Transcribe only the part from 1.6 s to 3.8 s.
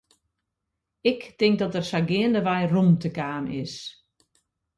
der sa geandewei rûmte kaam is.